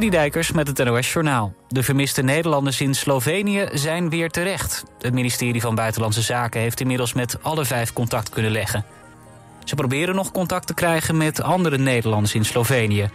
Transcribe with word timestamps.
Dijkers 0.00 0.52
met 0.52 0.66
het 0.66 0.84
NOS 0.84 1.12
Journaal. 1.12 1.54
De 1.68 1.82
vermiste 1.82 2.22
Nederlanders 2.22 2.80
in 2.80 2.94
Slovenië 2.94 3.68
zijn 3.72 4.10
weer 4.10 4.30
terecht. 4.30 4.84
Het 4.98 5.14
ministerie 5.14 5.60
van 5.60 5.74
Buitenlandse 5.74 6.22
Zaken 6.22 6.60
heeft 6.60 6.80
inmiddels 6.80 7.12
met 7.12 7.42
alle 7.42 7.64
vijf 7.64 7.92
contact 7.92 8.28
kunnen 8.28 8.50
leggen. 8.50 8.84
Ze 9.64 9.74
proberen 9.74 10.14
nog 10.14 10.32
contact 10.32 10.66
te 10.66 10.74
krijgen 10.74 11.16
met 11.16 11.42
andere 11.42 11.78
Nederlanders 11.78 12.34
in 12.34 12.44
Slovenië. 12.44 13.10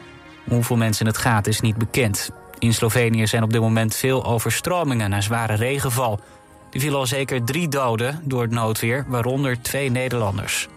Hoeveel 0.50 0.76
mensen 0.76 1.06
het 1.06 1.18
gaat 1.18 1.48
is 1.48 1.62
niet 1.62 1.78
bekend. 1.78 2.30
In 2.60 2.74
Slovenië 2.74 3.28
zijn 3.28 3.44
op 3.44 3.52
dit 3.52 3.62
moment 3.62 3.96
veel 3.96 4.26
overstromingen 4.26 5.10
na 5.10 5.22
zware 5.22 5.56
regenval. 5.56 6.20
Er 6.72 6.80
vielen 6.80 7.00
al 7.00 7.06
zeker 7.06 7.44
drie 7.44 7.68
doden 7.68 8.22
door 8.24 8.42
het 8.42 8.52
noodweer, 8.52 9.06
waaronder 9.08 9.62
twee 9.62 9.92
Nederlanders. 9.92 10.68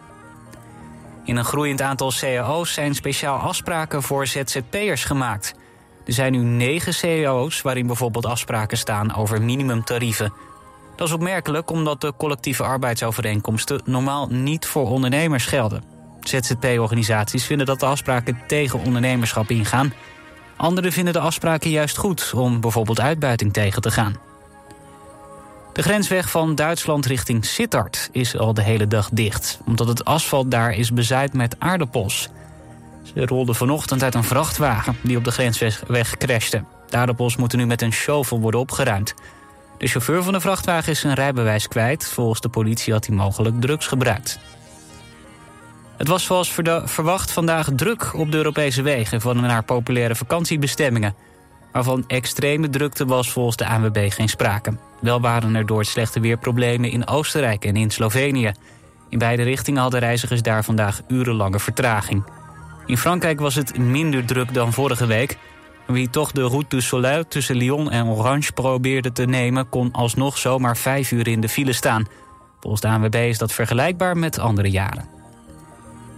In 1.25 1.37
een 1.37 1.45
groeiend 1.45 1.83
aantal 1.83 2.13
cao's 2.21 2.73
zijn 2.73 2.95
speciaal 2.95 3.39
afspraken 3.39 4.03
voor 4.03 4.27
ZZP'ers 4.27 5.05
gemaakt. 5.05 5.55
Er 6.11 6.17
zijn 6.17 6.33
nu 6.33 6.39
negen 6.39 7.23
cao's 7.23 7.63
waarin 7.63 7.87
bijvoorbeeld 7.87 8.27
afspraken 8.27 8.79
staan 8.79 9.15
over 9.15 9.43
minimumtarieven. 9.43 10.33
Dat 10.97 11.09
is 11.09 11.15
opmerkelijk 11.15 11.71
omdat 11.71 12.01
de 12.01 12.13
collectieve 12.17 12.63
arbeidsovereenkomsten 12.63 13.81
normaal 13.85 14.27
niet 14.31 14.67
voor 14.67 14.89
ondernemers 14.89 15.47
gelden. 15.47 15.83
ZZP-organisaties 16.21 17.45
vinden 17.45 17.67
dat 17.67 17.81
de 17.81 17.87
afspraken 17.87 18.39
tegen 18.47 18.83
ondernemerschap 18.85 19.51
ingaan. 19.51 19.93
Anderen 20.57 20.93
vinden 20.93 21.13
de 21.13 21.21
afspraken 21.21 21.71
juist 21.71 21.97
goed 21.97 22.33
om 22.35 22.61
bijvoorbeeld 22.61 23.01
uitbuiting 23.01 23.53
tegen 23.53 23.83
te 23.83 23.91
gaan. 23.91 24.17
De 25.73 25.83
grensweg 25.83 26.31
van 26.31 26.55
Duitsland 26.55 27.07
richting 27.07 27.45
Sittard 27.45 28.09
is 28.13 28.37
al 28.37 28.55
de 28.55 28.63
hele 28.63 28.87
dag 28.87 29.09
dicht... 29.13 29.61
omdat 29.67 29.89
het 29.89 30.05
asfalt 30.05 30.51
daar 30.51 30.73
is 30.73 30.93
bezaaid 30.93 31.33
met 31.33 31.57
aardappels. 31.59 32.29
Ze 33.03 33.27
rolden 33.27 33.55
vanochtend 33.55 34.03
uit 34.03 34.15
een 34.15 34.25
vrachtwagen 34.25 34.97
die 35.03 35.17
op 35.17 35.25
de 35.25 35.31
grensweg 35.31 36.17
crashte. 36.19 36.65
De 36.89 36.97
aardappels 36.97 37.37
moeten 37.37 37.59
nu 37.59 37.67
met 37.67 37.83
een 37.83 37.93
shovel 37.93 38.41
worden 38.41 38.61
opgeruimd. 38.61 39.15
De 39.79 39.87
chauffeur 39.87 40.23
van 40.23 40.33
de 40.33 40.41
vrachtwagen 40.41 40.93
is 40.93 41.01
zijn 41.01 41.15
rijbewijs 41.15 41.69
kwijt. 41.69 42.09
Volgens 42.09 42.41
de 42.41 42.49
politie 42.49 42.93
had 42.93 43.07
hij 43.07 43.17
mogelijk 43.17 43.61
drugs 43.61 43.87
gebruikt. 43.87 44.39
Het 45.97 46.09
was 46.09 46.25
zoals 46.25 46.53
verwacht 46.85 47.31
vandaag 47.31 47.69
druk 47.75 48.15
op 48.15 48.31
de 48.31 48.37
Europese 48.37 48.83
wegen... 48.83 49.21
van 49.21 49.41
naar 49.41 49.63
populaire 49.63 50.15
vakantiebestemmingen. 50.15 51.15
Maar 51.73 51.85
van 51.85 52.05
extreme 52.07 52.69
drukte 52.69 53.05
was 53.05 53.33
volgens 53.33 53.57
de 53.57 53.67
ANWB 53.67 54.13
geen 54.13 54.29
sprake. 54.29 54.77
Wel 55.01 55.21
waren 55.21 55.55
er 55.55 55.67
door 55.67 55.79
het 55.79 55.89
slechte 55.89 56.21
weer 56.21 56.37
problemen 56.37 56.91
in 56.91 57.07
Oostenrijk 57.07 57.65
en 57.65 57.77
in 57.77 57.91
Slovenië. 57.91 58.53
In 59.09 59.19
beide 59.19 59.43
richtingen 59.43 59.83
hadden 59.83 60.01
reizigers 60.01 60.43
daar 60.43 60.65
vandaag 60.65 61.01
urenlange 61.09 61.59
vertraging. 61.59 62.25
In 62.91 62.99
Frankrijk 62.99 63.41
was 63.41 63.55
het 63.55 63.79
minder 63.79 64.25
druk 64.25 64.55
dan 64.55 64.73
vorige 64.73 65.07
week. 65.07 65.39
Wie 65.87 66.11
toch 66.11 66.33
de 66.33 66.43
Route 66.43 66.69
du 66.69 66.81
Soleil 66.81 67.29
tussen 67.29 67.57
Lyon 67.57 67.91
en 67.91 68.07
Orange 68.07 68.53
probeerde 68.53 69.13
te 69.13 69.25
nemen... 69.25 69.69
kon 69.69 69.93
alsnog 69.93 70.39
zomaar 70.39 70.77
vijf 70.77 71.11
uur 71.11 71.29
in 71.29 71.41
de 71.41 71.49
file 71.49 71.73
staan. 71.73 72.07
Volgens 72.61 72.83
de 72.83 72.89
ANWB 72.89 73.15
is 73.15 73.39
dat 73.39 73.53
vergelijkbaar 73.53 74.17
met 74.17 74.39
andere 74.39 74.71
jaren. 74.71 75.09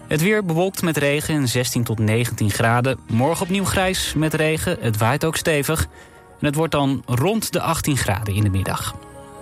Het 0.07 0.23
weer 0.23 0.45
bewolkt 0.45 0.83
met 0.83 0.97
regen 0.97 1.35
en 1.35 1.49
16 1.49 1.85
tot 1.85 1.99
19 1.99 2.51
graden. 2.51 2.99
Morgen 3.07 3.43
opnieuw 3.43 3.65
grijs 3.65 4.15
met 4.15 4.35
regen, 4.35 4.77
het 4.81 4.99
waait 4.99 5.25
ook 5.25 5.37
stevig... 5.37 5.89
En 6.41 6.49
het 6.49 6.57
wordt 6.57 6.73
dan 6.73 7.03
rond 7.07 7.53
de 7.53 7.61
18 7.61 7.97
graden 7.97 8.35
in 8.35 8.43
de 8.43 8.51
middag. 8.51 8.95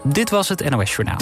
Dit 0.05 0.31
was 0.31 0.49
het 0.49 0.71
NOS 0.71 0.95
Journaal. 0.95 1.19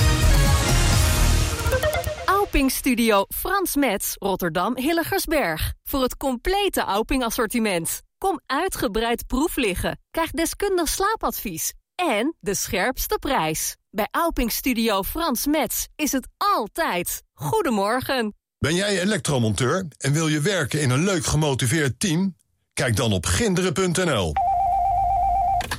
Auping 2.58 2.76
Studio 2.76 3.24
Frans 3.28 3.76
Metz, 3.76 4.14
Rotterdam 4.16 4.76
Hilligersberg. 4.76 5.72
Voor 5.84 6.02
het 6.02 6.16
complete 6.16 6.80
Auping 6.80 7.24
assortiment. 7.24 8.00
Kom 8.18 8.40
uitgebreid 8.46 9.26
proef 9.26 9.56
liggen. 9.56 10.00
Krijg 10.10 10.30
deskundig 10.30 10.88
slaapadvies. 10.88 11.72
En 11.94 12.34
de 12.40 12.54
scherpste 12.54 13.16
prijs. 13.20 13.76
Bij 13.90 14.08
Auping 14.10 14.52
Studio 14.52 15.02
Frans 15.02 15.46
Metz 15.46 15.86
is 15.96 16.12
het 16.12 16.28
altijd. 16.36 17.22
Goedemorgen. 17.32 18.34
Ben 18.58 18.74
jij 18.74 19.00
elektromonteur 19.00 19.86
en 19.98 20.12
wil 20.12 20.28
je 20.28 20.40
werken 20.40 20.80
in 20.80 20.90
een 20.90 21.04
leuk 21.04 21.24
gemotiveerd 21.24 22.00
team? 22.00 22.36
Kijk 22.72 22.96
dan 22.96 23.12
op 23.12 23.26
ginderen.nl. 23.26 24.32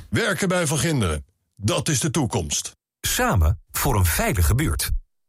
Werken 0.09 0.47
bij 0.47 0.67
Van 0.67 0.77
Ginderen. 0.77 1.25
Dat 1.55 1.89
is 1.89 1.99
de 1.99 2.11
toekomst. 2.11 2.71
Samen 3.01 3.61
voor 3.71 3.95
een 3.95 4.05
veilige 4.05 4.55
buurt. 4.55 4.89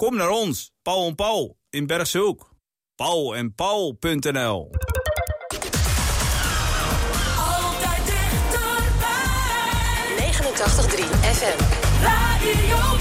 Kom 0.00 0.16
naar 0.16 0.28
ons, 0.30 0.72
Paul 0.82 1.06
en 1.08 1.14
Paul, 1.14 1.58
in 1.70 1.86
Bergshoek. 1.86 2.54
Paul 2.94 3.36
en 3.36 3.54
Paul.nl 3.54 4.70
Altijd 7.36 8.06
dichterbij. 8.06 8.72
89.3 10.18 11.04
FM. 11.20 11.58
Radio 12.02 12.99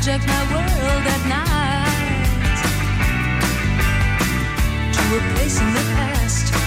hijacked 0.00 0.26
my 0.26 0.42
world 0.52 1.06
at 1.14 1.22
night. 1.28 2.58
To 4.94 5.02
a 5.16 5.20
place 5.34 5.60
in 5.60 5.74
the 5.74 5.80
past 5.94 6.59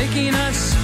us. 0.00 0.76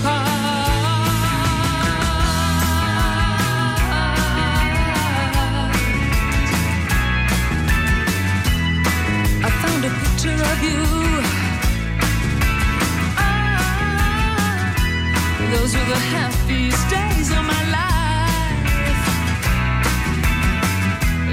I 9.43 9.51
found 9.63 9.85
a 9.85 9.91
picture 10.03 10.41
of 10.53 10.63
you. 10.63 10.85
Ah, 13.17 14.75
those 15.53 15.73
were 15.77 15.89
the 15.95 16.03
happiest 16.15 16.91
days 16.91 17.31
of 17.31 17.45
my 17.45 17.63
life. 17.79 19.05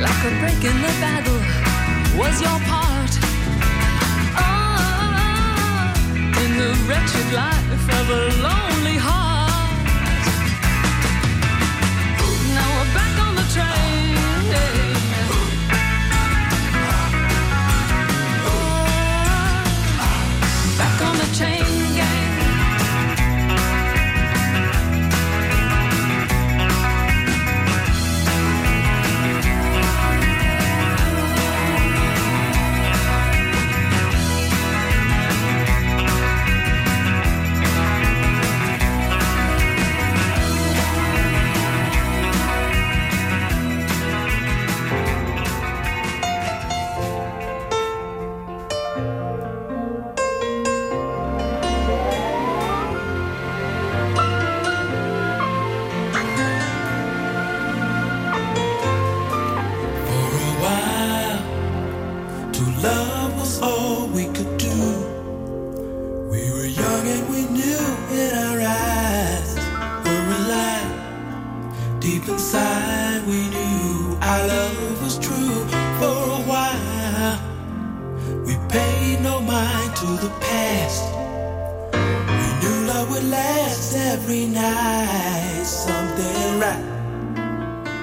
Like 0.05 0.21
a 0.29 0.31
break 0.39 0.63
in 0.63 0.77
the 0.85 0.93
battle 1.01 1.41
was 2.19 2.41
your 2.41 2.59
part. 2.69 3.11
Oh, 4.37 5.93
in 6.43 6.51
the 6.57 6.71
wretched 6.87 7.33
life 7.33 7.70
of 8.01 8.09
a 8.09 8.41
lonely 8.41 8.97
heart. 8.97 9.20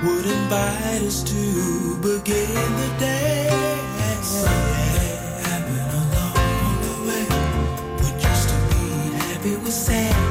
would 0.05 0.27
invite 0.27 1.03
us 1.03 1.23
to 1.25 1.97
begin 1.97 2.55
the 2.77 2.95
day. 2.99 3.49
Something 4.23 5.19
happened 5.43 5.93
along 6.03 6.35
the 6.85 6.95
way, 7.09 7.27
but 7.99 8.21
just 8.21 8.49
to 8.49 8.57
be 8.71 9.17
happy 9.17 9.57
was 9.57 9.75
sad. 9.75 10.28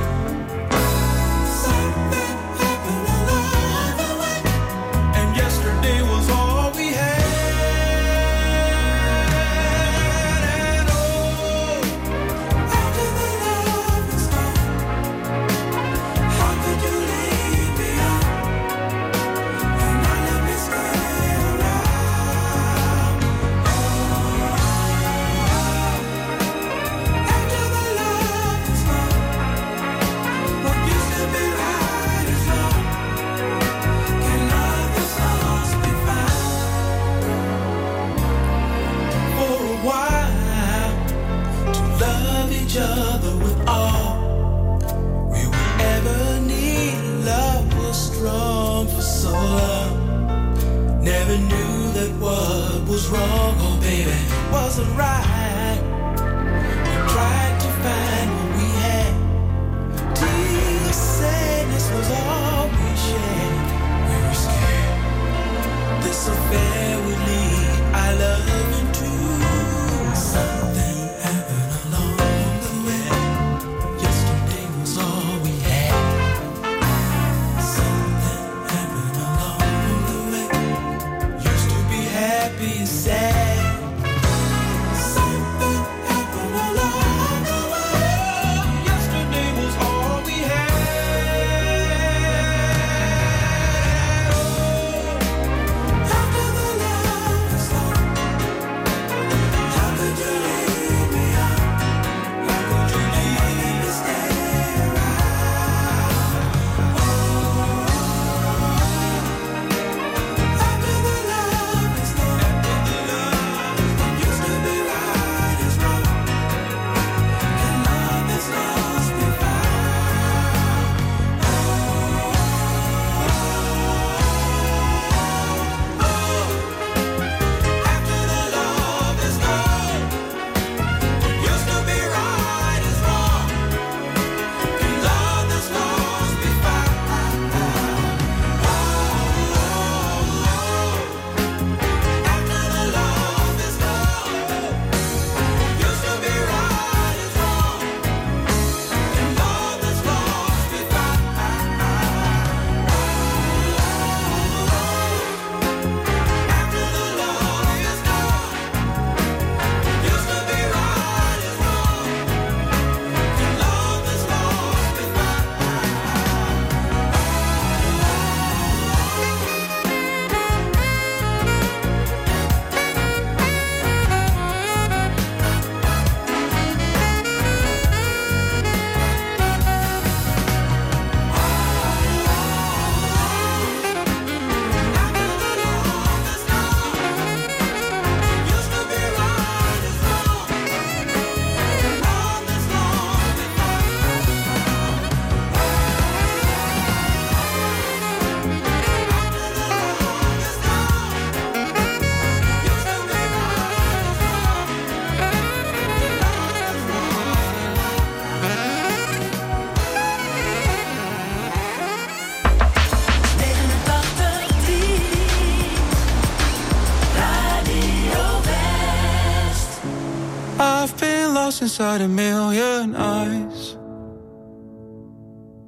Inside 221.68 222.00
a 222.00 222.08
million 222.08 222.96
eyes. 222.96 223.76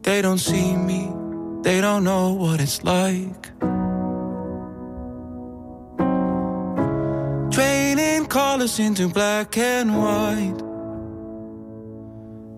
They 0.03 0.21
don't 0.21 0.37
see 0.37 0.73
me, 0.73 1.11
they 1.61 1.81
don't 1.81 2.05
know 2.05 2.31
what 2.31 2.61
it's 2.61 2.81
like. 2.85 3.43
Draining 7.51 8.27
colors 8.27 8.79
into 8.79 9.09
black 9.09 9.57
and 9.57 9.89
white. 10.03 10.61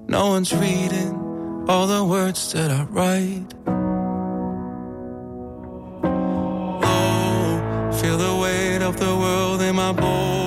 No 0.08 0.24
one's 0.34 0.54
reading 0.54 1.66
all 1.68 1.88
the 1.88 2.06
words 2.06 2.54
that 2.54 2.70
I 2.70 2.84
write. 2.96 3.52
Oh, 6.84 7.92
feel 8.00 8.18
the 8.20 8.36
weight 8.44 8.84
of 8.84 9.00
the 9.00 9.16
world 9.24 9.62
in 9.64 9.76
my 9.78 9.94
bones. 9.94 10.41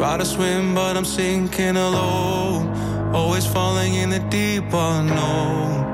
Try 0.00 0.16
to 0.16 0.24
swim, 0.24 0.74
but 0.74 0.96
I'm 0.96 1.04
sinking 1.04 1.76
alone. 1.76 2.72
Always 3.14 3.44
falling 3.44 3.96
in 3.96 4.08
the 4.08 4.18
deep 4.30 4.64
unknown. 4.72 5.84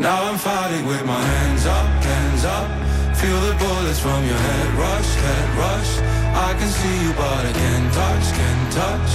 Now 0.00 0.18
I'm 0.28 0.36
fighting 0.36 0.84
with 0.84 1.06
my 1.06 1.22
hands 1.32 1.64
up, 1.64 1.86
hands 2.02 2.44
up. 2.44 2.66
Feel 3.16 3.40
the 3.46 3.54
bullets 3.54 4.00
from 4.00 4.20
your 4.26 4.40
head 4.48 4.68
rush, 4.82 5.10
head 5.14 5.48
rush. 5.62 5.92
I 6.48 6.50
can 6.58 6.70
see 6.80 6.96
you, 7.04 7.12
but 7.14 7.46
I 7.46 7.52
can't 7.62 7.88
touch, 7.94 8.26
can't 8.34 8.72
touch. 8.82 9.12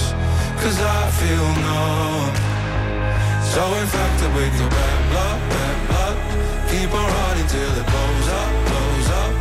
Cause 0.64 0.78
I 0.80 1.00
feel 1.20 1.46
numb. 1.68 2.32
So 3.52 3.62
infected 3.84 4.32
with 4.32 4.54
your 4.60 4.70
bad 4.70 5.00
blood, 5.12 5.38
bad 5.52 5.76
blood. 5.88 6.16
Keep 6.72 6.88
on 6.88 7.06
running 7.20 7.48
till 7.52 7.72
it 7.80 7.86
blows 7.92 8.28
up, 8.40 8.50
blows 8.64 9.08
up. 9.20 9.32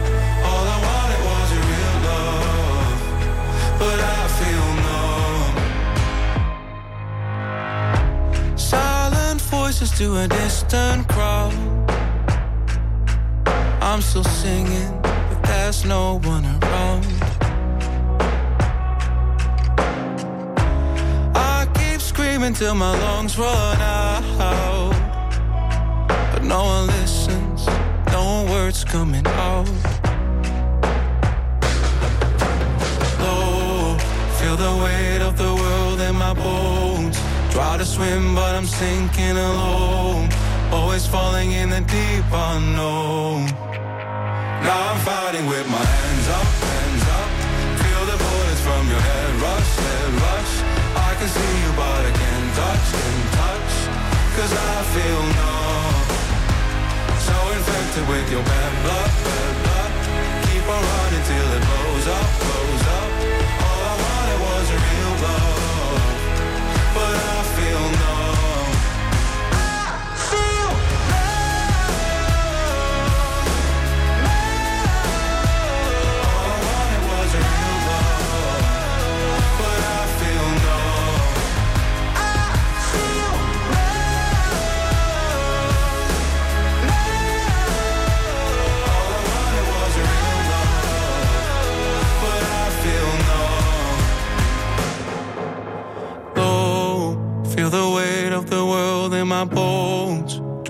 All 0.52 0.66
I 0.76 0.80
wanted 0.84 1.22
was 1.32 1.48
a 1.48 1.62
real 1.72 1.96
love. 2.12 3.00
But 3.80 4.00
I 4.00 4.23
Voices 9.84 10.00
to 10.00 10.18
a 10.18 10.28
distant 10.30 11.10
crowd. 11.10 11.54
I'm 13.82 14.02
still 14.02 14.24
singing, 14.24 15.02
but 15.02 15.44
there's 15.44 15.84
no 15.84 16.20
one 16.20 16.46
around. 16.46 17.06
I 21.36 21.68
keep 21.74 22.00
screaming 22.00 22.54
till 22.54 22.76
my 22.76 22.98
lungs 22.98 23.38
run 23.38 23.82
out. 23.82 24.24
But 26.32 26.44
no 26.44 26.64
one 26.64 26.88
listens, 26.88 27.68
no 28.10 28.46
words 28.50 28.86
coming 28.86 29.28
out. 29.28 29.68
Oh, 33.20 33.98
feel 34.40 34.56
the 34.56 34.74
weight 34.82 35.22
of 35.22 35.38
the 35.38 35.54
world 35.54 36.00
in 36.00 36.16
my 36.16 36.34
bones. 36.34 36.93
Try 37.54 37.78
to 37.78 37.86
swim, 37.86 38.34
but 38.34 38.56
I'm 38.56 38.66
sinking 38.66 39.38
alone. 39.38 40.28
Always 40.72 41.06
falling 41.06 41.52
in 41.52 41.70
the 41.70 41.82
deep 41.82 42.26
unknown. 42.34 43.46
Now 44.66 44.80
I'm 44.90 45.00
fighting 45.06 45.46
with 45.46 45.68
my 45.70 45.86
hands 45.86 46.28
up, 46.34 46.50
hands 46.66 47.06
up. 47.14 47.30
Feel 47.78 48.04
the 48.10 48.18
bullets 48.18 48.62
from 48.66 48.84
your 48.90 49.04
head 49.06 49.32
rush, 49.46 49.72
head 49.86 50.12
rush. 50.26 50.54
I 50.98 51.12
can 51.20 51.30
see 51.30 51.54
you, 51.62 51.72
but 51.78 52.02
I 52.10 52.14
can't 52.22 52.50
touch, 52.58 52.86
can't 52.98 53.30
touch. 53.38 53.74
Cause 54.34 54.54
I 54.74 54.76
feel 54.98 55.22
numb. 55.38 55.98
So 57.22 57.38
infected 57.54 58.06
with 58.10 58.32
your 58.34 58.42
bad 58.50 58.74
blood, 58.82 59.14
bad 59.30 59.53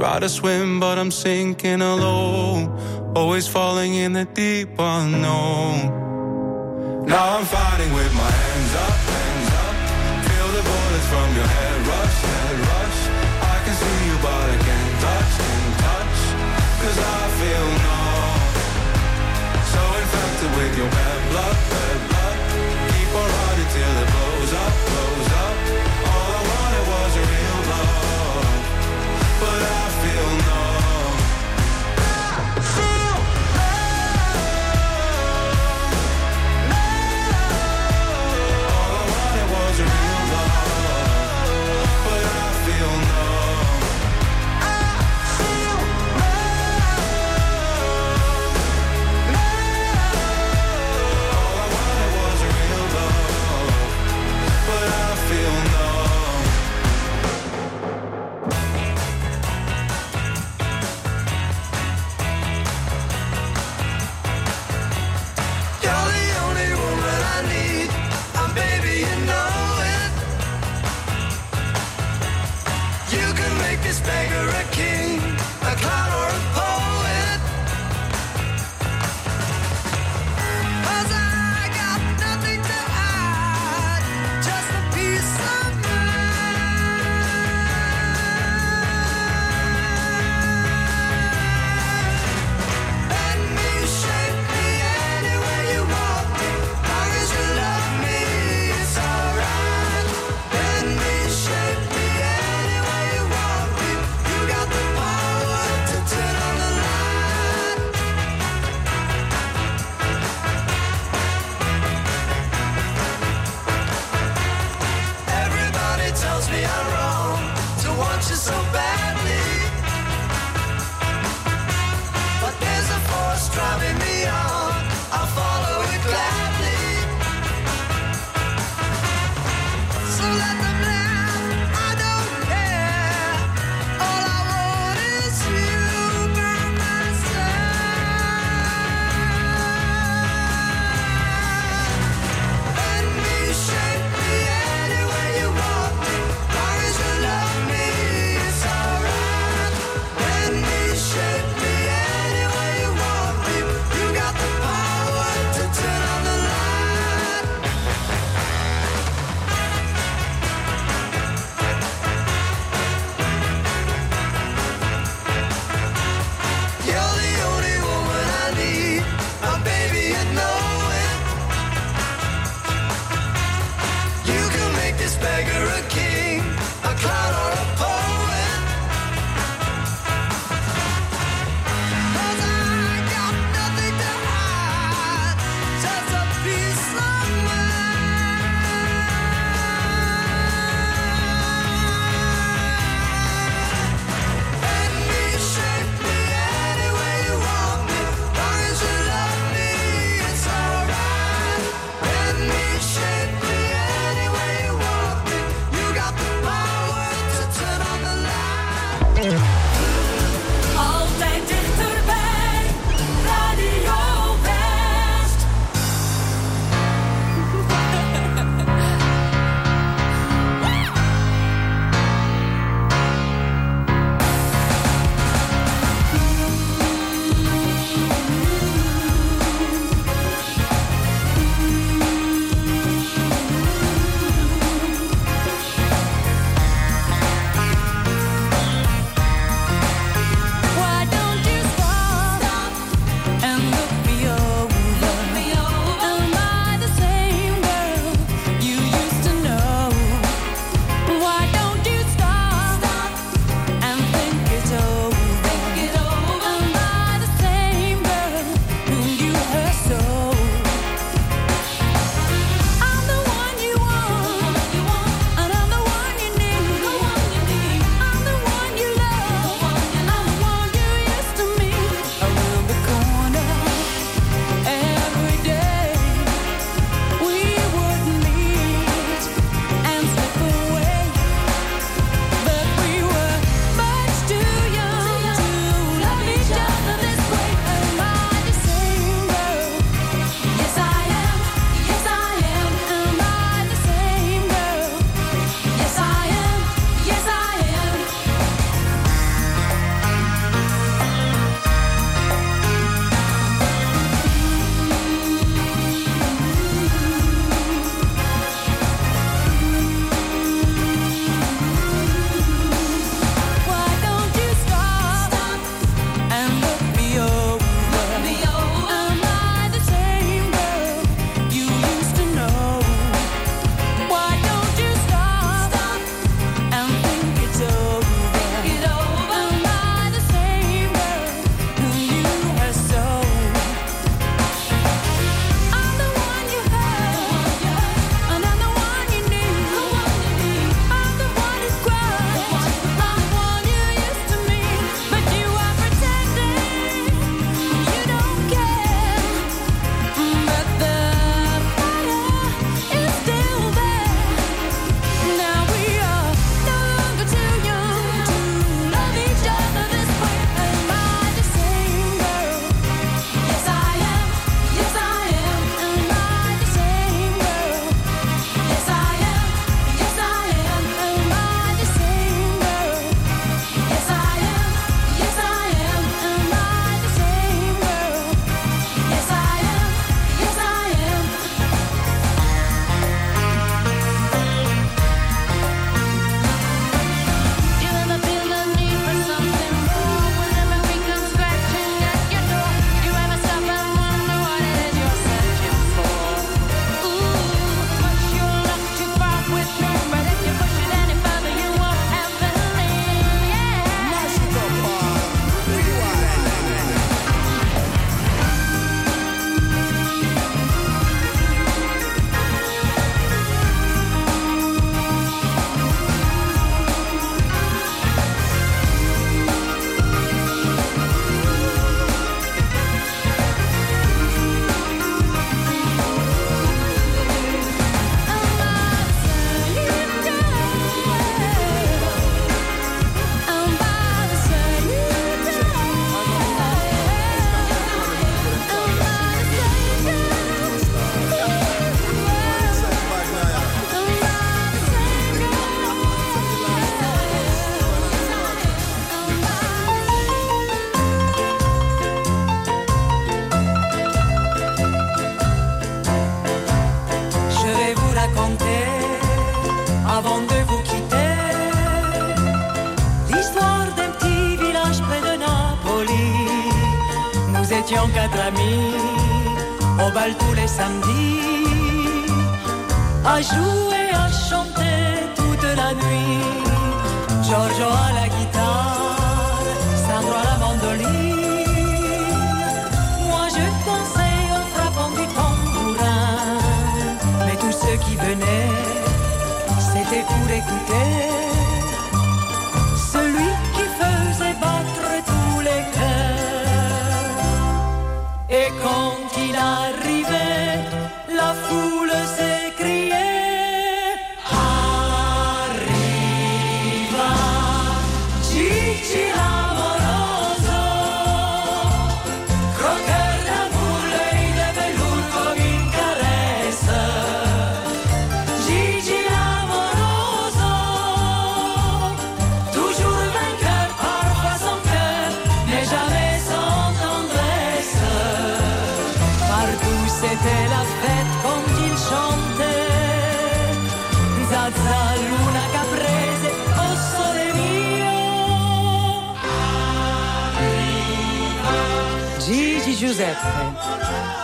Try 0.03 0.19
to 0.19 0.27
swim, 0.27 0.81
but 0.81 0.99
I'm 0.99 1.11
sinking 1.11 1.81
alone. 1.81 2.67
Always 3.15 3.47
falling 3.47 3.93
in 3.93 4.11
the 4.11 4.25
deep 4.25 4.77
unknown. 4.77 7.05
Now 7.07 7.37
I'm 7.37 7.45
fighting 7.45 7.93
with 7.93 8.12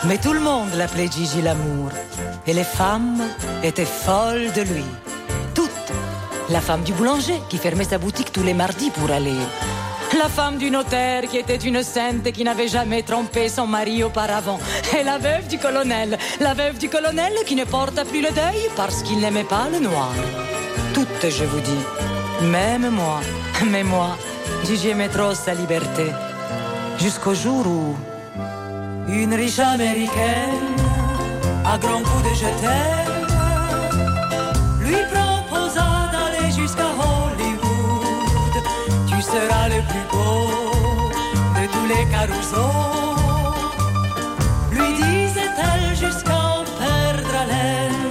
Mais 0.05 0.17
tout 0.17 0.31
le 0.33 0.39
monde 0.39 0.73
l'appelait 0.75 1.09
Gigi 1.11 1.41
l'amour 1.41 1.89
Et 2.47 2.53
les 2.53 2.63
femmes 2.63 3.21
étaient 3.63 3.85
folles 3.85 4.51
de 4.53 4.61
lui 4.61 4.85
Toutes 5.53 5.69
La 6.49 6.61
femme 6.61 6.83
du 6.83 6.93
boulanger 6.93 7.41
qui 7.49 7.57
fermait 7.57 7.83
sa 7.83 7.97
boutique 7.97 8.31
tous 8.31 8.43
les 8.43 8.53
mardis 8.53 8.91
pour 8.91 9.11
aller 9.11 9.35
la 10.17 10.27
femme 10.27 10.57
du 10.57 10.69
notaire 10.71 11.21
qui 11.29 11.37
était 11.37 11.55
une 11.55 11.83
sainte 11.83 12.25
et 12.25 12.31
qui 12.31 12.43
n'avait 12.43 12.67
jamais 12.67 13.03
trompé 13.03 13.47
son 13.47 13.67
mari 13.67 14.03
auparavant. 14.03 14.59
Et 14.99 15.03
la 15.03 15.17
veuve 15.17 15.47
du 15.47 15.59
colonel. 15.59 16.17
La 16.39 16.53
veuve 16.55 16.77
du 16.79 16.89
colonel 16.89 17.31
qui 17.45 17.55
ne 17.55 17.63
porta 17.63 18.03
plus 18.03 18.21
le 18.21 18.31
deuil 18.31 18.69
parce 18.75 19.03
qu'il 19.03 19.19
n'aimait 19.19 19.43
pas 19.43 19.69
le 19.71 19.79
noir. 19.79 20.11
Toutes, 20.93 21.29
je 21.29 21.45
vous 21.45 21.59
dis. 21.59 22.45
Même 22.47 22.89
moi. 22.89 23.21
Mais 23.69 23.83
moi, 23.83 24.17
Gigi 24.65 24.89
aimait 24.89 25.09
trop 25.09 25.35
sa 25.35 25.53
liberté. 25.53 26.07
Jusqu'au 26.97 27.35
jour 27.35 27.65
où 27.67 27.95
une 29.11 29.33
riche 29.33 29.59
américaine, 29.59 30.75
à 31.65 31.77
grands 31.77 32.03
coups 32.03 32.23
de 32.23 32.33
je 32.35 32.45
lui 34.85 34.97
proposa 35.11 35.87
d'aller 36.13 36.51
jusqu'à 36.51 36.89
Hollywood. 37.01 38.55
Tu 39.07 39.21
seras 39.21 39.67
le 39.69 39.81
plus 39.89 40.05
beau 40.11 40.47
de 41.55 41.63
tous 41.73 41.87
les 41.93 42.05
carousaux. 42.13 42.89
Lui 44.71 44.93
disait-elle 44.93 45.95
jusqu'à 45.95 46.43
perdre 46.79 47.33
haleine. 47.41 48.03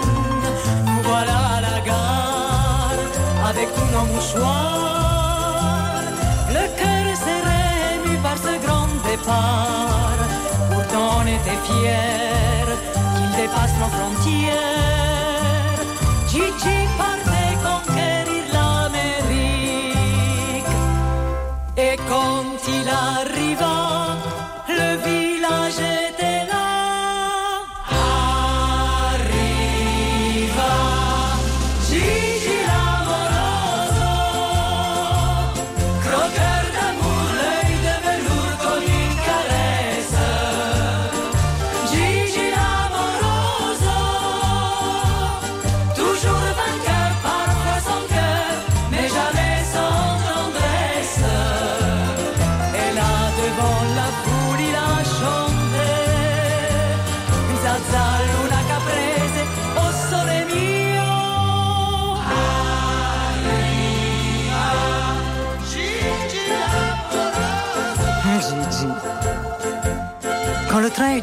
Nous 0.86 1.02
voilà 1.04 1.38
à 1.56 1.60
la 1.60 1.80
gare 1.86 3.00
avec 3.48 3.68
tous 3.74 3.90
nos 3.96 4.06
mouchoirs. 4.12 6.02
Le 6.50 6.64
cœur 6.78 7.16
serré 7.24 7.60
ému 7.94 8.16
par 8.18 8.36
ce 8.36 8.52
grand 8.64 8.88
départ. 9.08 9.97
Était 11.40 11.60
fiers 11.66 12.74
qu'il 13.16 13.30
dépasse 13.36 13.74
nos 13.78 13.90
frontières. 13.96 15.80
Gigi 16.28 16.78
partait 16.98 17.56
conquérir 17.68 18.44
l'Amérique. 18.52 19.96
Et 21.76 21.96
quand 22.08 22.57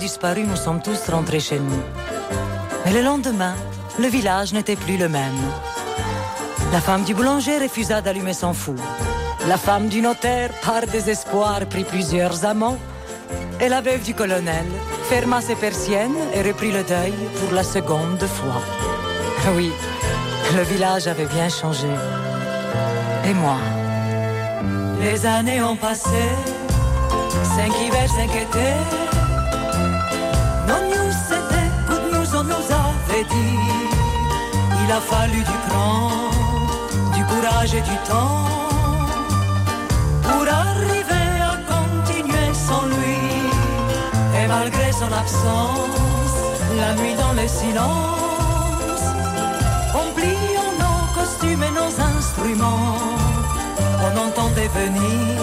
disparu, 0.06 0.44
nous 0.44 0.62
sommes 0.66 0.84
tous 0.84 1.02
rentrés 1.10 1.40
chez 1.40 1.60
nous. 1.68 1.82
Mais 2.84 2.94
le 2.94 3.02
lendemain, 3.02 3.56
le 3.98 4.08
village 4.08 4.54
n'était 4.54 4.76
plus 4.76 4.98
le 4.98 5.10
même. 5.10 5.42
La 6.72 6.80
femme 6.80 7.04
du 7.04 7.16
boulanger 7.16 7.58
refusa 7.58 8.02
d'allumer 8.02 8.34
son 8.44 8.54
four. 8.54 8.82
La 9.48 9.58
femme 9.58 9.88
du 9.88 10.02
notaire, 10.02 10.52
par 10.64 10.84
désespoir, 10.86 11.58
prit 11.74 11.86
plusieurs 11.86 12.46
amants. 12.46 12.78
Et 13.60 13.68
la 13.68 13.82
veuve 13.82 14.04
du 14.04 14.14
colonel 14.14 14.68
ferma 15.10 15.42
ses 15.42 15.56
persiennes 15.56 16.22
et 16.36 16.42
reprit 16.50 16.72
le 16.72 16.84
deuil 16.84 17.18
pour 17.40 17.52
la 17.60 17.64
seconde 17.64 18.26
fois. 18.38 18.62
Oui, 19.58 19.72
le 20.58 20.64
village 20.72 21.08
avait 21.08 21.32
bien 21.38 21.50
changé. 21.50 21.94
Et 23.28 23.34
moi 23.34 23.60
Les 25.02 25.26
années 25.26 25.62
ont 25.64 25.80
passé, 25.90 26.24
cinq 27.56 27.74
hivers, 27.84 28.12
cinq 28.20 28.32
étés. 28.44 29.05
Il 33.32 34.92
a 34.92 35.02
fallu 35.02 35.40
du 35.40 35.58
cran, 35.68 36.10
du 37.16 37.24
courage 37.26 37.74
et 37.74 37.82
du 37.82 37.98
temps 38.08 38.46
pour 40.24 40.46
arriver 40.48 41.32
à 41.52 41.56
continuer 41.74 42.54
sans 42.54 42.86
lui. 42.86 43.22
Et 44.40 44.48
malgré 44.48 44.92
son 44.92 45.12
absence, 45.12 46.38
la 46.78 46.94
nuit 46.96 47.16
dans 47.16 47.34
le 47.34 47.48
silence, 47.48 49.06
en 50.00 50.08
pliant 50.16 50.74
nos 50.84 51.02
costumes 51.20 51.64
et 51.64 51.72
nos 51.72 51.94
instruments, 52.16 52.98
on 54.06 54.18
entendait 54.28 54.70
venir 54.82 55.40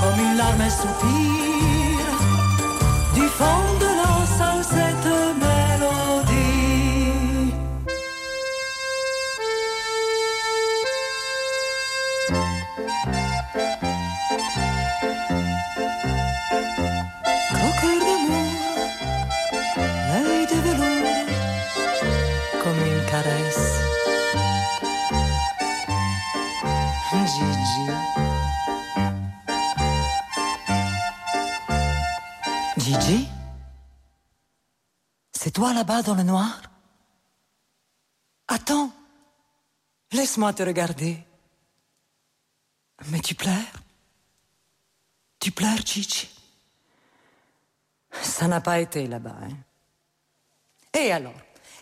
comme 0.00 0.20
une 0.20 0.36
larme 0.36 0.70
soupir 0.70 1.45
toi 35.56 35.72
là-bas 35.72 36.02
dans 36.02 36.14
le 36.14 36.22
noir 36.22 36.60
Attends, 38.46 38.92
laisse-moi 40.12 40.52
te 40.52 40.62
regarder. 40.62 41.16
Mais 43.06 43.20
tu 43.20 43.34
pleures 43.34 43.76
Tu 45.40 45.50
pleures, 45.52 45.78
Gigi 45.84 46.28
Ça 48.20 48.46
n'a 48.48 48.60
pas 48.60 48.80
été 48.80 49.06
là-bas. 49.06 49.36
hein. 49.42 49.56
Et 50.92 51.10
alors? 51.10 51.32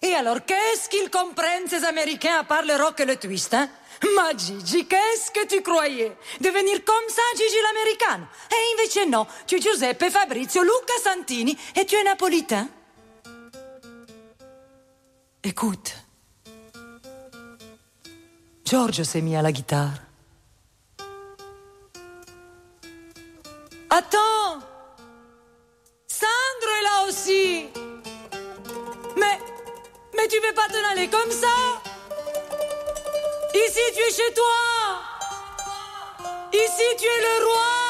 Et 0.02 0.14
alors, 0.14 0.44
qu'est-ce 0.44 0.88
qu'ils 0.88 1.10
comprennent, 1.10 1.66
ces 1.68 1.84
Américains, 1.84 2.38
à 2.38 2.44
part 2.44 2.62
le 2.62 2.76
rock 2.76 3.00
et 3.00 3.04
le 3.04 3.16
twist, 3.16 3.54
hein? 3.54 3.68
Ma 4.14 4.36
Gigi, 4.36 4.86
qu'est-ce 4.86 5.32
que 5.32 5.46
tu 5.48 5.62
croyais? 5.62 6.16
Devenir 6.40 6.84
comme 6.84 7.08
ça, 7.08 7.22
Gigi 7.36 7.60
l'americano 7.62 8.26
E 8.52 8.56
invece 8.74 9.04
no, 9.08 9.26
tu 9.48 9.56
es 9.56 9.60
Giuseppe, 9.60 10.10
Fabrizio, 10.10 10.62
Luca 10.62 10.96
Santini 11.02 11.56
et 11.74 11.84
tu 11.84 11.96
es 11.96 12.04
napolitain? 12.04 12.68
Écoute, 15.46 15.94
Giorgio 18.64 19.04
s'est 19.04 19.20
mis 19.20 19.36
à 19.36 19.42
la 19.42 19.52
guitare. 19.52 19.92
Attends. 23.90 24.60
Sandro 26.08 26.70
est 26.78 26.82
là 26.82 27.06
aussi. 27.06 27.66
Mais... 29.18 29.38
Mais 30.16 30.26
tu 30.28 30.36
veux 30.36 30.54
pas 30.54 30.66
t'en 30.68 30.92
aller 30.92 31.10
comme 31.10 31.30
ça? 31.30 31.82
Ici, 33.54 33.80
tu 33.94 34.00
es 34.00 34.12
chez 34.12 34.32
toi. 34.32 34.62
Ici, 36.54 36.84
tu 36.98 37.04
es 37.04 37.20
le 37.20 37.44
roi 37.44 37.83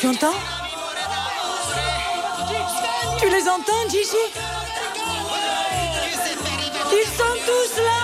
Tu 0.00 0.06
entends 0.06 0.32
Tu 3.18 3.28
les 3.28 3.46
entends, 3.46 3.86
Gigi 3.90 4.16
Ils 6.90 7.10
sont 7.18 7.36
tous 7.44 7.82
là 7.82 8.02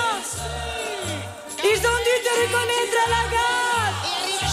Ils 1.65 1.79
ont 1.79 2.01
dû 2.07 2.15
te 2.23 2.33
reconnaître 2.43 2.99
à 3.03 3.09
la 3.09 3.25
gare 3.33 3.95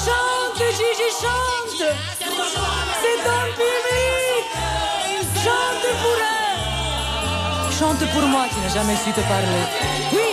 Chante, 0.06 0.64
Gigi, 0.72 1.10
chante 1.22 1.84
C'est 3.02 3.20
ton 3.26 3.44
public 3.60 4.46
Chante 5.44 5.86
pour 6.02 6.16
eux 6.16 6.64
Chante 7.78 8.04
pour 8.14 8.26
moi 8.30 8.46
qui 8.48 8.60
n'ai 8.62 8.74
jamais 8.74 8.96
su 8.96 9.12
te 9.12 9.22
parler. 9.22 9.64
Oui, 10.14 10.33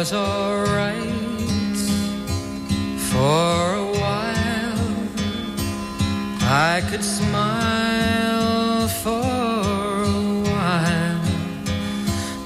Was 0.00 0.12
alright 0.12 1.78
for 3.10 3.60
a 3.84 3.86
while. 4.02 4.88
I 6.42 6.82
could 6.88 7.02
smile 7.02 8.88
for 9.02 9.30
a 10.04 10.22
while. 10.50 11.30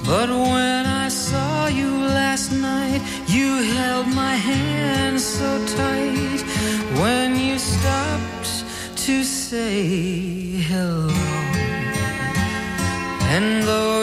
But 0.05 0.29
when 0.29 0.85
I 1.03 1.09
saw 1.09 1.67
you 1.67 1.91
last 2.21 2.53
night, 2.53 3.01
you 3.27 3.49
held 3.75 4.07
my 4.07 4.35
hand 4.49 5.19
so 5.19 5.49
tight. 5.77 6.41
When 7.01 7.35
you 7.37 7.59
stopped 7.59 8.53
to 9.05 9.25
say 9.25 9.87
hello. 10.71 11.09
And 13.35 13.63
though 13.63 14.00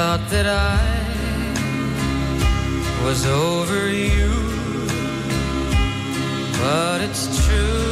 thought 0.00 0.30
that 0.30 0.46
I 0.46 0.80
was 3.04 3.26
over 3.26 3.82
you, 3.90 4.32
but 6.58 7.02
it's 7.06 7.24
true, 7.44 7.89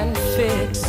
can 0.00 0.14
fix. 0.14 0.79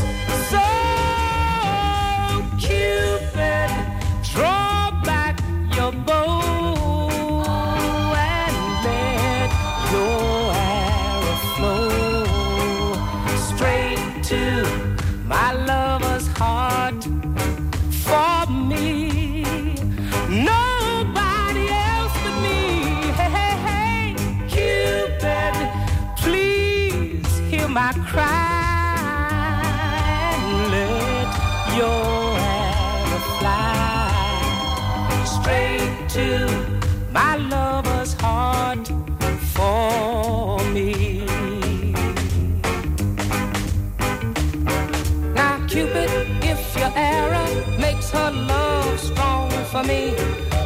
for 49.81 49.87
me. 49.87 50.13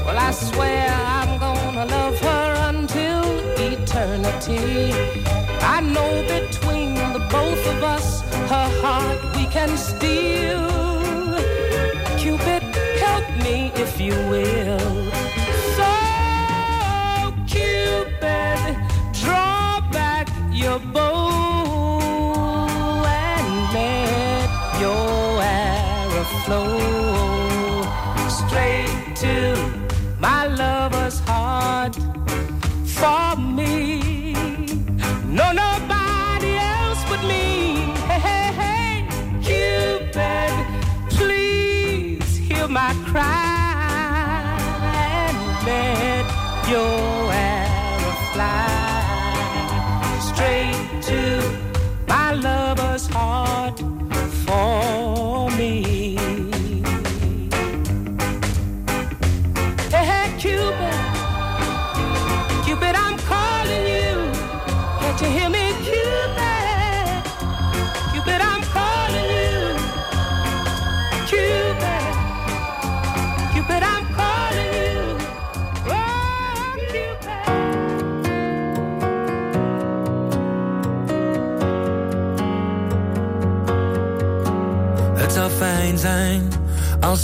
Well, 0.05 0.17
I 0.17 0.31
swear 0.31 0.87
I'm 0.89 1.39
gonna 1.39 1.85
love 1.85 2.19
her 2.19 2.69
until 2.69 3.23
eternity. 3.57 4.93
I 5.61 5.81
know 5.81 6.11
between 6.35 6.95
the 7.13 7.23
both 7.31 7.63
of 7.73 7.83
us, 7.83 8.21
her 8.51 8.69
heart 8.81 9.19
we 9.35 9.45
can 9.47 9.77
steal. 9.77 10.65
Cupid, 12.17 12.63
help 13.03 13.27
me 13.43 13.71
if 13.75 13.99
you 13.99 14.15
will. 14.31 15.11
So, 15.77 15.91
Cupid, 17.53 18.75
draw 19.21 19.81
back 19.91 20.27
your 20.51 20.79
bow 20.79 22.25
and 23.05 23.49
let 23.75 24.49
your 24.81 25.41
arrow 25.41 26.23
flow. 26.45 27.04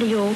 Radio. 0.00 0.28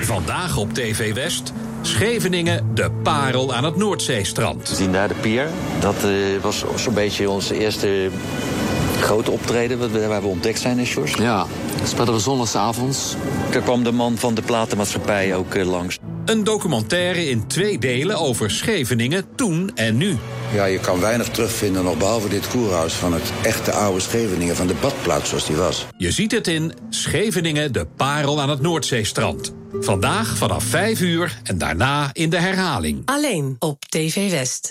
Vandaag 0.00 0.56
op 0.56 0.72
TV 0.74 1.14
West. 1.14 1.52
Scheveningen, 1.82 2.70
de 2.74 2.90
parel 3.02 3.54
aan 3.54 3.64
het 3.64 3.76
Noordzeestrand. 3.76 4.68
We 4.68 4.74
zien 4.74 4.92
daar 4.92 5.08
de 5.08 5.14
pier. 5.14 5.48
Dat 5.80 5.94
eh, 6.04 6.10
was 6.40 6.64
zo'n 6.76 6.94
beetje 6.94 7.30
onze 7.30 7.58
eerste 7.58 8.10
grote 9.00 9.30
optreden 9.30 9.78
wat 9.78 9.90
we- 9.90 10.06
waar 10.06 10.20
we 10.20 10.26
ontdekt 10.26 10.58
zijn 10.60 10.78
in 10.78 10.86
Sjors. 10.86 11.12
Ja, 11.14 11.46
speelden 11.84 12.14
we 12.14 12.20
zondagsavonds. 12.20 13.14
Daar 13.50 13.62
kwam 13.62 13.84
de 13.84 13.92
man 13.92 14.16
van 14.18 14.34
de 14.34 14.42
platenmaatschappij 14.42 15.34
ook 15.34 15.54
eh, 15.54 15.66
langs. 15.66 15.98
Een 16.24 16.44
documentaire 16.44 17.28
in 17.28 17.46
twee 17.46 17.78
delen 17.78 18.16
over 18.18 18.50
Scheveningen 18.50 19.24
toen 19.36 19.70
en 19.74 19.96
nu. 19.96 20.16
Ja, 20.52 20.64
je 20.64 20.78
kan 20.78 21.00
weinig 21.00 21.28
terugvinden 21.28 21.84
nog 21.84 21.98
behalve 21.98 22.28
dit 22.28 22.48
koerhuis 22.48 22.92
van 22.92 23.12
het 23.12 23.32
echte 23.42 23.72
oude 23.72 24.00
Scheveningen, 24.00 24.56
van 24.56 24.66
de 24.66 24.74
badplaats 24.80 25.28
zoals 25.28 25.46
die 25.46 25.56
was. 25.56 25.86
Je 25.96 26.10
ziet 26.10 26.32
het 26.32 26.48
in 26.48 26.72
Scheveningen, 26.88 27.72
de 27.72 27.86
parel 27.96 28.40
aan 28.40 28.50
het 28.50 28.60
Noordzeestrand. 28.60 29.54
Vandaag 29.80 30.36
vanaf 30.36 30.64
5 30.64 31.00
uur 31.00 31.40
en 31.42 31.58
daarna 31.58 32.10
in 32.12 32.30
de 32.30 32.38
herhaling. 32.38 33.02
Alleen 33.04 33.56
op 33.58 33.84
TV 33.84 34.30
West. 34.30 34.70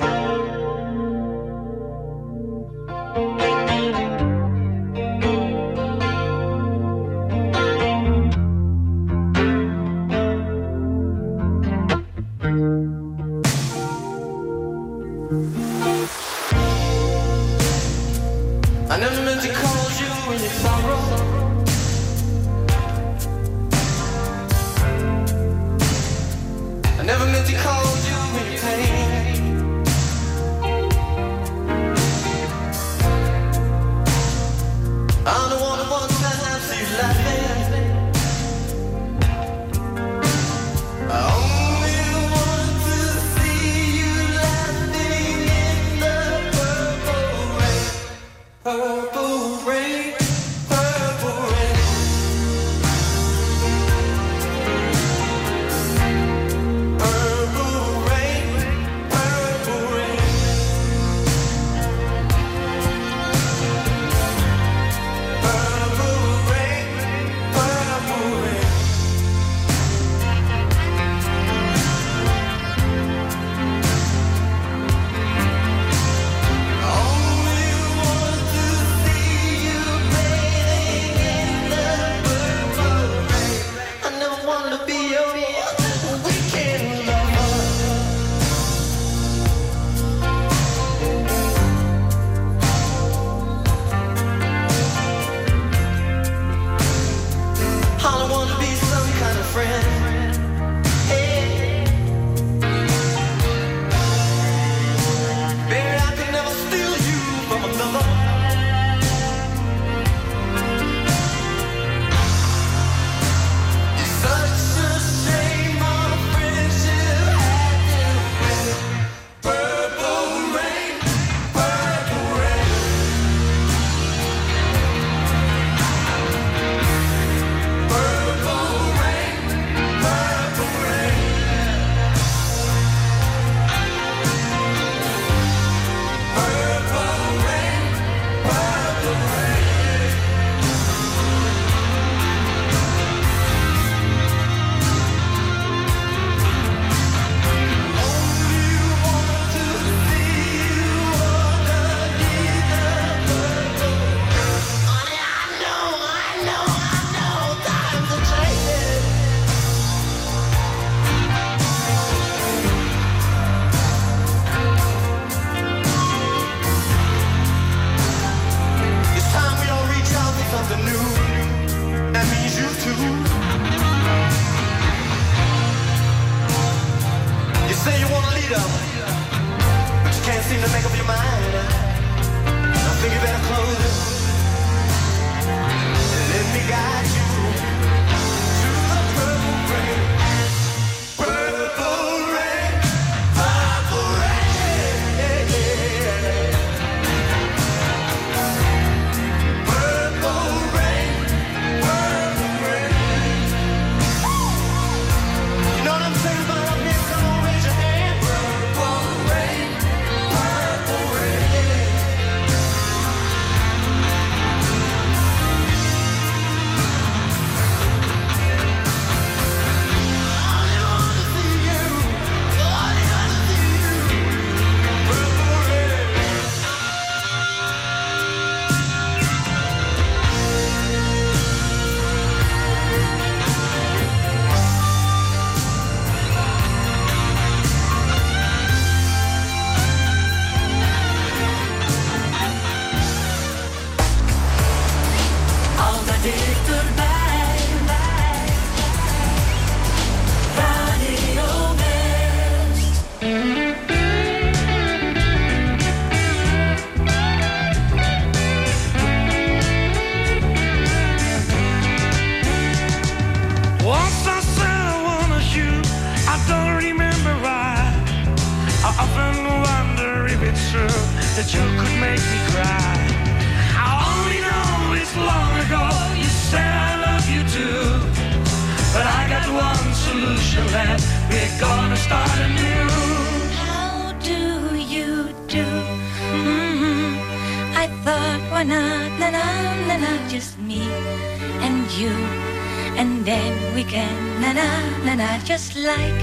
Na 295.12 295.16
na, 295.16 295.38
just 295.44 295.76
like 295.76 296.20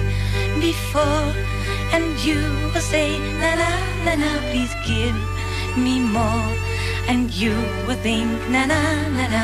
before. 0.60 1.32
And 1.92 2.16
you 2.24 2.40
will 2.72 2.80
say, 2.80 3.18
na 3.40 3.52
na 3.60 3.70
na 4.04 4.14
na, 4.16 4.30
please 4.48 4.72
give 4.86 5.16
me 5.76 6.00
more. 6.00 6.48
And 7.08 7.28
you 7.32 7.52
will 7.86 8.00
think, 8.00 8.32
na 8.48 8.64
na 8.64 8.80
na 9.16 9.28
na, 9.28 9.42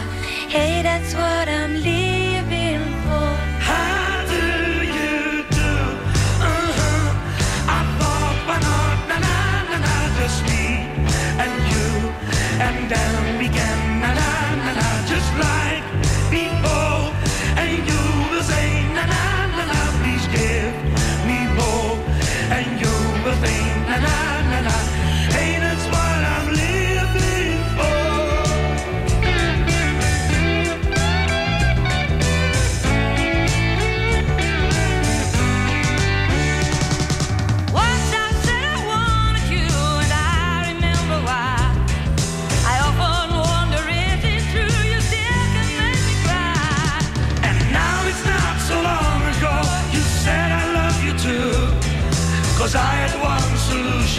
hey, 0.49 0.83
that's 0.83 1.13
what 1.15 1.49
I'm 1.49 1.75
living 1.75 2.34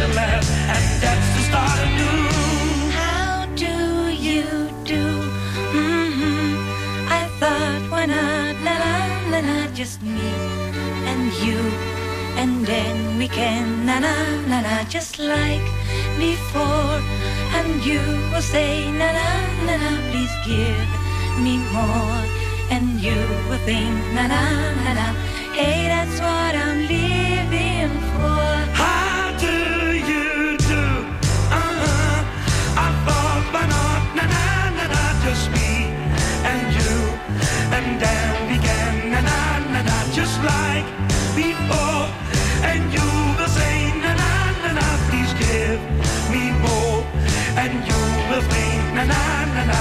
left, 0.04 0.50
and 0.52 1.02
that's 1.02 1.28
to 1.36 1.41
start 1.50 1.80
anew. 1.88 2.28
How 2.91 3.46
do 3.56 4.12
you 4.12 4.43
do? 4.84 5.04
hmm 5.72 6.56
I 7.08 7.22
thought, 7.39 7.82
why 7.89 8.06
not, 8.06 8.56
na 8.66 8.74
na 8.84 8.93
na 9.32 9.39
na, 9.41 9.58
just 9.74 10.02
me 10.04 10.32
and 11.08 11.32
you, 11.43 11.60
and 12.36 12.66
then 12.66 13.18
we 13.18 13.28
can 13.28 13.86
na 13.86 14.00
na 14.00 14.16
na 14.52 14.60
na, 14.62 14.84
just 14.89 15.18
like 15.20 15.64
before. 16.20 17.00
And 17.56 17.86
you 17.86 18.02
will 18.32 18.41
say, 18.43 18.91
na 18.91 19.08
na 19.16 19.30
na 19.66 19.76
na, 19.80 19.91
please 20.12 20.36
give 20.46 20.89
me 21.39 21.56
more. 21.72 22.20
And 22.70 23.00
you 23.00 23.16
will 23.48 23.64
think, 23.64 23.96
na 24.14 24.28
na 24.28 24.43
na 24.84 24.91
na, 25.00 25.08
hey, 25.56 25.88
that's 25.88 26.20
what 26.20 26.54
I'm 26.56 26.84
living 26.91 27.93
for. 28.12 28.75
Before. 41.36 42.08
And 42.70 42.84
you 42.94 43.08
will 43.38 43.50
say, 43.60 43.76
na 44.04 44.12
na 44.22 44.32
na 44.64 44.72
na, 44.80 44.88
please 45.10 45.34
give 45.44 45.80
me 46.34 46.44
more. 46.66 47.04
And 47.62 47.74
you 47.90 48.02
will 48.30 48.46
think, 48.54 48.84
na 48.98 49.04
na 49.12 49.22
na 49.56 49.64
na, 49.72 49.80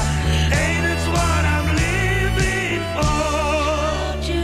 hey, 0.55 0.73
that's 0.85 1.07
what 1.15 1.43
I'm 1.55 1.69
living 1.85 2.81
for. 2.95 3.07
How 3.07 4.17
do 4.31 4.43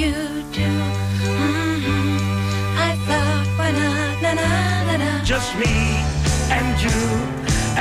you 0.00 0.14
do? 0.58 0.70
hmm 1.24 2.18
I 2.88 2.90
thought, 3.08 3.46
na 4.22 4.32
na 4.40 4.48
na 4.88 4.96
na. 5.02 5.10
Just 5.24 5.50
me 5.62 5.74
and 6.56 6.70
you, 6.84 7.00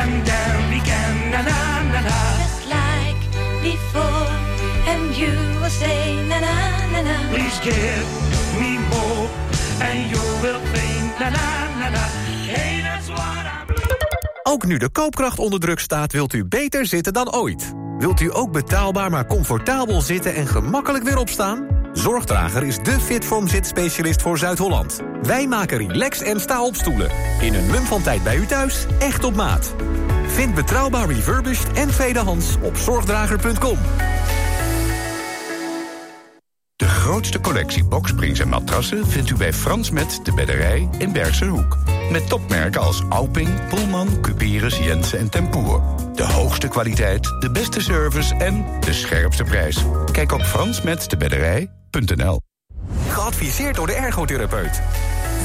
and 0.01 0.11
then 0.29 0.53
we 0.71 0.79
can 0.89 1.15
na 1.33 1.41
na 1.49 1.59
na 1.93 1.99
na. 2.09 2.17
Just 2.43 2.61
like 2.77 3.21
before, 3.61 4.29
and 4.91 5.03
you 5.21 5.33
will 5.61 5.69
say, 5.83 6.15
na 6.31 6.39
na 6.39 6.55
na 6.93 6.99
na. 7.07 7.15
Please 7.33 7.59
give 7.59 8.07
and 9.89 10.09
you 10.09 10.41
will. 10.41 10.59
Ook 14.51 14.65
nu 14.65 14.77
de 14.77 14.89
koopkracht 14.89 15.39
onder 15.39 15.59
druk 15.59 15.79
staat, 15.79 16.11
wilt 16.11 16.33
u 16.33 16.45
beter 16.45 16.85
zitten 16.85 17.13
dan 17.13 17.33
ooit. 17.33 17.73
Wilt 17.97 18.19
u 18.19 18.35
ook 18.35 18.51
betaalbaar 18.51 19.09
maar 19.09 19.25
comfortabel 19.25 20.01
zitten 20.01 20.35
en 20.35 20.47
gemakkelijk 20.47 21.03
weer 21.03 21.17
opstaan? 21.17 21.67
Zorgdrager 21.93 22.63
is 22.63 22.77
de 22.77 22.99
Fitform 22.99 23.47
zitspecialist 23.47 24.21
voor 24.21 24.37
Zuid-Holland. 24.37 24.99
Wij 25.21 25.47
maken 25.47 25.77
relax- 25.77 26.21
en 26.21 26.39
sta-opstoelen. 26.39 27.09
In 27.41 27.53
een 27.53 27.65
mum 27.65 27.83
van 27.83 28.01
tijd 28.01 28.23
bij 28.23 28.35
u 28.37 28.45
thuis, 28.45 28.85
echt 28.99 29.23
op 29.23 29.35
maat. 29.35 29.75
Vind 30.27 30.55
betrouwbaar 30.55 31.07
refurbished 31.07 31.71
en 31.71 31.87
tweedehands 31.87 32.55
op 32.61 32.77
zorgdrager.com. 32.77 33.77
De 37.19 37.25
grootste 37.25 37.51
collectie 37.51 37.83
boksprings 37.83 38.39
en 38.39 38.49
matrassen 38.49 39.07
vindt 39.07 39.29
u 39.29 39.35
bij 39.35 39.53
Frans 39.53 39.91
Met 39.91 40.19
de 40.23 40.33
Bedderij 40.33 40.89
in 40.97 41.11
Bergse 41.11 41.45
Hoek. 41.45 41.77
Met 42.11 42.29
topmerken 42.29 42.81
als 42.81 43.01
Alping, 43.09 43.67
Pullman, 43.67 44.21
Cuperus, 44.21 44.77
Jensen 44.77 45.19
en 45.19 45.29
Tempoer. 45.29 45.81
De 46.13 46.23
hoogste 46.23 46.67
kwaliteit, 46.67 47.23
de 47.39 47.51
beste 47.51 47.81
service 47.81 48.35
en 48.35 48.65
de 48.79 48.93
scherpste 48.93 49.43
prijs. 49.43 49.83
Kijk 50.11 50.31
op 50.31 50.41
fransmetdebedderij.nl 50.41 52.41
Geadviseerd 53.07 53.75
door 53.75 53.87
de 53.87 53.95
ergotherapeut. 53.95 54.81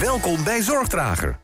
Welkom 0.01 0.45
bij 0.45 0.63
Zorgdrager. 0.63 1.39